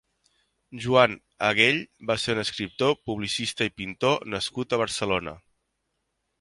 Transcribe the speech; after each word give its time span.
Joan 0.85 1.13
Agell 1.49 1.77
va 2.13 2.17
ser 2.23 2.35
un 2.37 2.41
«Escriptor, 2.45 2.97
publicista 3.11 3.69
i 3.71 3.75
pintor» 3.83 4.29
nascut 4.35 4.75
a 4.79 4.83
Barcelona. 4.87 5.39